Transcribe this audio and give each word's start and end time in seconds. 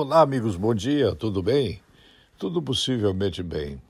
Olá, 0.00 0.20
amigos, 0.20 0.54
bom 0.54 0.72
dia, 0.72 1.12
tudo 1.12 1.42
bem? 1.42 1.82
Tudo 2.38 2.62
possivelmente 2.62 3.42
bem. 3.42 3.82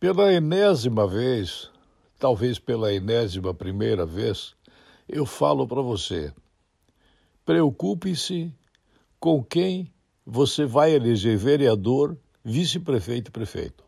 Pela 0.00 0.32
enésima 0.32 1.06
vez, 1.06 1.70
talvez 2.18 2.58
pela 2.58 2.90
enésima 2.90 3.52
primeira 3.52 4.06
vez, 4.06 4.54
eu 5.06 5.26
falo 5.26 5.68
para 5.68 5.82
você: 5.82 6.32
preocupe-se 7.44 8.50
com 9.20 9.44
quem 9.44 9.92
você 10.24 10.64
vai 10.64 10.94
eleger 10.94 11.36
vereador, 11.36 12.16
vice-prefeito 12.42 13.28
e 13.28 13.32
prefeito. 13.32 13.84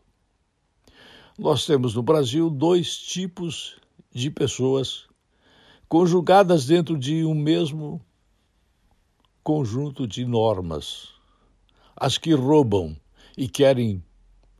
Nós 1.35 1.65
temos 1.65 1.95
no 1.95 2.03
Brasil 2.03 2.47
dois 2.47 2.95
tipos 2.95 3.75
de 4.11 4.29
pessoas 4.29 5.07
conjugadas 5.87 6.67
dentro 6.67 6.95
de 6.95 7.25
um 7.25 7.33
mesmo 7.33 7.99
conjunto 9.43 10.07
de 10.07 10.25
normas. 10.25 11.09
As 11.95 12.17
que 12.17 12.33
roubam 12.33 12.95
e 13.37 13.47
querem 13.47 14.03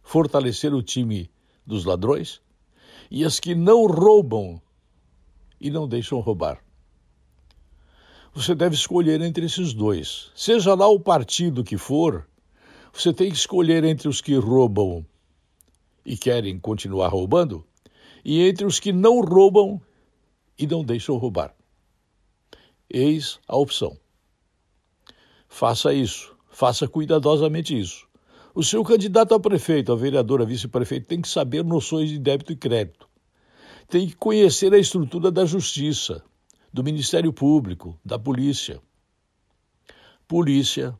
fortalecer 0.04 0.74
o 0.74 0.82
time 0.82 1.30
dos 1.66 1.86
ladrões, 1.86 2.42
e 3.12 3.24
as 3.24 3.40
que 3.40 3.54
não 3.54 3.86
roubam 3.86 4.62
e 5.60 5.70
não 5.70 5.88
deixam 5.88 6.20
roubar. 6.20 6.64
Você 8.34 8.56
deve 8.56 8.76
escolher 8.76 9.22
entre 9.22 9.46
esses 9.46 9.74
dois. 9.74 10.32
Seja 10.36 10.74
lá 10.74 10.88
o 10.88 11.00
partido 11.00 11.64
que 11.64 11.78
for, 11.78 12.28
você 12.94 13.14
tem 13.14 13.30
que 13.30 13.38
escolher 13.38 13.84
entre 13.84 14.08
os 14.08 14.22
que 14.22 14.36
roubam 14.36 15.06
e 16.06 16.18
querem 16.18 16.60
continuar 16.60 17.10
roubando 17.10 17.66
e 18.24 18.48
entre 18.48 18.66
os 18.66 18.80
que 18.80 18.92
não 18.92 19.22
roubam 19.22 19.82
e 20.58 20.68
não 20.68 20.84
deixam 20.84 21.18
roubar. 21.18 21.56
Eis 22.90 23.40
a 23.48 23.56
opção. 23.58 23.98
Faça 25.50 25.92
isso, 25.92 26.34
faça 26.50 26.88
cuidadosamente 26.88 27.78
isso. 27.78 28.08
O 28.54 28.64
seu 28.64 28.84
candidato 28.84 29.34
a 29.34 29.40
prefeito, 29.40 29.92
a 29.92 29.96
vereador, 29.96 30.42
a 30.42 30.46
vice-prefeito 30.46 31.08
tem 31.08 31.22
que 31.22 31.28
saber 31.28 31.66
noções 31.66 32.10
de 32.10 32.20
débito 32.20 32.54
e 32.54 32.56
crédito. 32.56 33.10
Tem 33.90 34.08
que 34.08 34.16
conhecer 34.16 34.74
a 34.74 34.78
estrutura 34.78 35.32
da 35.32 35.46
justiça, 35.46 36.24
do 36.72 36.84
Ministério 36.84 37.34
Público, 37.34 38.00
da 38.06 38.18
polícia. 38.18 38.80
Polícia, 40.28 40.98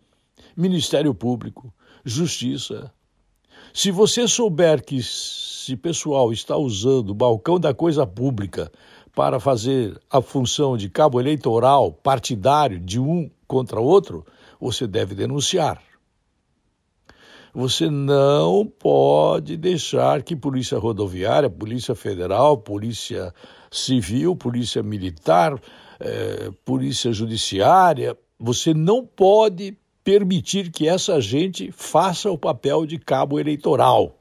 Ministério 0.58 1.14
Público, 1.14 1.72
Justiça. 2.04 2.92
Se 3.74 3.92
você 3.92 4.28
souber 4.28 4.84
que 4.84 4.98
esse 4.98 5.76
pessoal 5.78 6.34
está 6.34 6.58
usando 6.58 7.12
o 7.12 7.16
balcão 7.16 7.60
da 7.60 7.74
coisa 7.74 8.06
pública 8.08 8.72
para 9.14 9.40
fazer 9.40 10.00
a 10.10 10.22
função 10.22 10.76
de 10.76 10.90
cabo 10.90 11.20
eleitoral 11.20 11.92
partidário 11.92 12.80
de 12.80 13.00
um 13.00 13.30
contra 13.50 13.82
outro, 13.82 14.24
você 14.62 14.86
deve 14.86 15.16
denunciar. 15.16 15.82
Você 17.52 17.90
não 17.90 18.64
pode 18.64 19.58
deixar 19.58 20.22
que 20.22 20.36
Polícia 20.36 20.78
Rodoviária, 20.78 21.50
Polícia 21.50 21.96
Federal, 21.96 22.60
Polícia 22.60 23.34
Civil, 23.72 24.36
Polícia 24.36 24.84
Militar, 24.84 25.60
eh, 26.00 26.52
Polícia 26.64 27.12
Judiciária, 27.12 28.16
você 28.40 28.72
não 28.72 29.04
pode 29.04 29.76
permitir 30.04 30.70
que 30.72 30.88
essa 30.88 31.20
gente 31.20 31.72
faça 31.72 32.30
o 32.30 32.38
papel 32.38 32.86
de 32.86 33.00
cabo 33.00 33.40
eleitoral. 33.40 34.16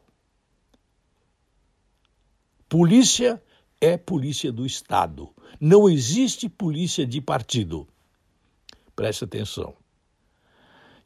Polícia 2.67 3.41
é 3.79 3.99
polícia 3.99 4.51
do 4.51 4.65
Estado. 4.65 5.29
Não 5.61 5.87
existe 5.87 6.49
polícia 6.49 7.07
de 7.07 7.21
partido. 7.21 7.87
Preste 8.99 9.23
atenção. 9.23 9.77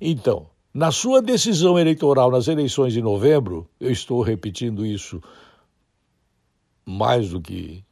Então, 0.01 0.49
na 0.73 0.91
sua 0.91 1.21
decisão 1.21 1.79
eleitoral 1.79 2.31
nas 2.31 2.49
eleições 2.49 2.95
de 2.95 3.03
novembro, 3.03 3.69
eu 3.79 3.91
estou 3.91 4.23
repetindo 4.23 4.87
isso 4.87 5.23
mais 6.87 7.29
do 7.29 7.39
que 7.39 7.85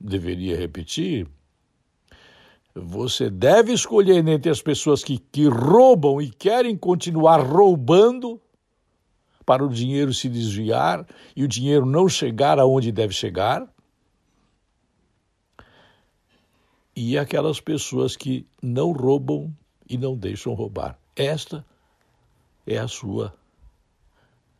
deveria 0.00 0.56
repetir. 0.56 1.28
Você 2.74 3.30
deve 3.30 3.72
escolher 3.72 4.26
entre 4.26 4.50
as 4.50 4.60
pessoas 4.60 5.04
que, 5.04 5.20
que 5.30 5.46
roubam 5.46 6.20
e 6.20 6.28
querem 6.28 6.76
continuar 6.76 7.36
roubando 7.36 8.40
para 9.46 9.64
o 9.64 9.68
dinheiro 9.68 10.12
se 10.12 10.28
desviar 10.28 11.06
e 11.36 11.44
o 11.44 11.48
dinheiro 11.48 11.86
não 11.86 12.08
chegar 12.08 12.58
aonde 12.58 12.90
deve 12.90 13.14
chegar. 13.14 13.72
E 16.96 17.18
aquelas 17.18 17.60
pessoas 17.60 18.16
que 18.16 18.46
não 18.62 18.92
roubam 18.92 19.54
e 19.88 19.98
não 19.98 20.16
deixam 20.16 20.54
roubar. 20.54 20.98
Esta 21.16 21.64
é 22.66 22.78
a 22.78 22.88
sua 22.88 23.34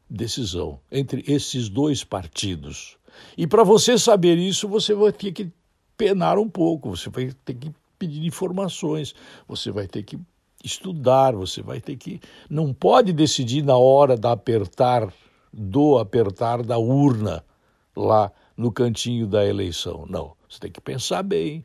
decisão 0.08 0.80
entre 0.90 1.24
esses 1.26 1.68
dois 1.68 2.04
partidos. 2.04 2.96
E 3.36 3.46
para 3.46 3.62
você 3.62 3.98
saber 3.98 4.36
isso, 4.36 4.68
você 4.68 4.94
vai 4.94 5.12
ter 5.12 5.32
que 5.32 5.50
penar 5.96 6.38
um 6.38 6.48
pouco, 6.48 6.90
você 6.90 7.08
vai 7.08 7.32
ter 7.44 7.54
que 7.54 7.72
pedir 7.98 8.26
informações, 8.26 9.14
você 9.46 9.70
vai 9.70 9.86
ter 9.86 10.02
que 10.02 10.18
estudar, 10.62 11.34
você 11.34 11.62
vai 11.62 11.80
ter 11.80 11.96
que. 11.96 12.20
Não 12.48 12.72
pode 12.72 13.12
decidir 13.12 13.62
na 13.62 13.76
hora 13.76 14.16
da 14.16 14.32
apertar, 14.32 15.12
do 15.52 15.98
apertar 15.98 16.62
da 16.62 16.78
urna 16.78 17.44
lá 17.96 18.32
no 18.56 18.72
cantinho 18.72 19.26
da 19.26 19.44
eleição. 19.46 20.06
Não, 20.08 20.34
você 20.48 20.58
tem 20.58 20.70
que 20.70 20.80
pensar 20.80 21.22
bem. 21.22 21.64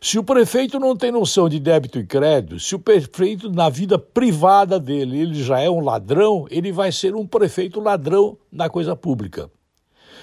Se 0.00 0.18
o 0.18 0.24
prefeito 0.24 0.78
não 0.78 0.96
tem 0.96 1.10
noção 1.10 1.48
de 1.48 1.58
débito 1.58 1.98
e 1.98 2.06
crédito, 2.06 2.60
se 2.60 2.74
o 2.74 2.78
prefeito, 2.78 3.50
na 3.50 3.68
vida 3.68 3.98
privada 3.98 4.78
dele, 4.78 5.20
ele 5.20 5.42
já 5.42 5.60
é 5.60 5.70
um 5.70 5.80
ladrão, 5.80 6.46
ele 6.50 6.70
vai 6.72 6.92
ser 6.92 7.14
um 7.14 7.26
prefeito 7.26 7.80
ladrão 7.80 8.38
na 8.50 8.68
coisa 8.68 8.94
pública. 8.94 9.50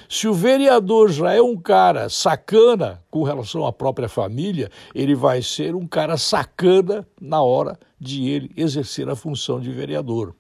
Se 0.07 0.28
o 0.28 0.34
vereador 0.34 1.09
já 1.09 1.34
é 1.34 1.41
um 1.41 1.57
cara 1.57 2.09
sacana 2.09 3.03
com 3.09 3.23
relação 3.23 3.66
à 3.66 3.73
própria 3.73 4.09
família, 4.09 4.69
ele 4.94 5.16
vai 5.16 5.41
ser 5.41 5.75
um 5.75 5.88
cara 5.88 6.17
sacana 6.17 7.07
na 7.19 7.41
hora 7.41 7.79
de 8.00 8.29
ele 8.29 8.51
exercer 8.55 9.09
a 9.09 9.16
função 9.16 9.59
de 9.59 9.72
vereador. 9.72 10.35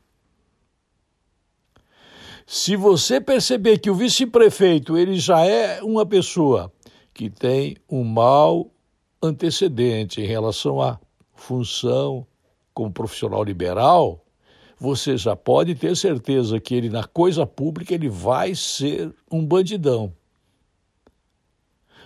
Se 2.45 2.75
você 2.75 3.21
perceber 3.21 3.79
que 3.79 3.89
o 3.89 3.95
vice-prefeito 3.95 4.97
ele 4.97 5.15
já 5.15 5.45
é 5.45 5.81
uma 5.81 6.05
pessoa 6.05 6.71
que 7.13 7.29
tem 7.29 7.77
um 7.89 8.03
mau 8.03 8.72
antecedente 9.23 10.19
em 10.21 10.25
relação 10.25 10.81
à 10.81 10.99
função 11.33 12.27
como 12.73 12.91
profissional 12.91 13.43
liberal, 13.43 14.25
você 14.77 15.15
já 15.15 15.33
pode 15.33 15.75
ter 15.75 15.95
certeza 15.95 16.59
que 16.59 16.75
ele 16.75 16.89
na 16.89 17.05
coisa 17.05 17.45
pública 17.47 17.93
ele 17.93 18.09
vai 18.09 18.53
ser 18.53 19.15
um 19.31 19.45
bandidão. 19.45 20.13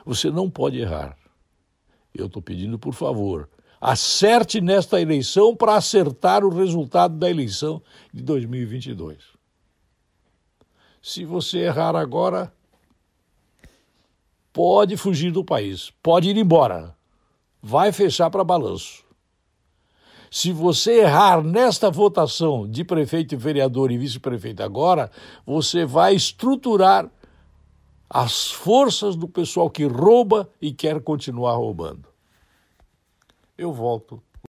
Você 0.05 0.29
não 0.29 0.49
pode 0.49 0.77
errar. 0.77 1.17
Eu 2.13 2.27
estou 2.27 2.41
pedindo, 2.41 2.77
por 2.77 2.93
favor, 2.93 3.49
acerte 3.81 4.61
nesta 4.61 5.01
eleição 5.01 5.55
para 5.55 5.75
acertar 5.75 6.45
o 6.45 6.49
resultado 6.49 7.17
da 7.17 7.29
eleição 7.29 7.81
de 8.13 8.21
2022. 8.21 9.17
Se 11.01 11.25
você 11.25 11.59
errar 11.59 11.95
agora, 11.95 12.53
pode 14.53 14.97
fugir 14.97 15.31
do 15.31 15.43
país, 15.43 15.91
pode 16.01 16.29
ir 16.29 16.37
embora 16.37 16.96
vai 17.67 17.91
fechar 17.91 18.29
para 18.29 18.45
balanço. 18.45 19.03
Se 20.31 20.53
você 20.53 21.01
errar 21.01 21.43
nesta 21.43 21.91
votação 21.91 22.65
de 22.65 22.85
prefeito, 22.85 23.37
vereador 23.37 23.91
e 23.91 23.97
vice-prefeito 23.97 24.63
agora, 24.63 25.11
você 25.45 25.85
vai 25.85 26.15
estruturar 26.15 27.11
as 28.09 28.49
forças 28.49 29.17
do 29.17 29.27
pessoal 29.27 29.69
que 29.69 29.83
rouba 29.83 30.49
e 30.61 30.71
quer 30.71 31.01
continuar 31.01 31.57
roubando. 31.57 32.07
Eu 33.57 33.73
volto 33.73 34.23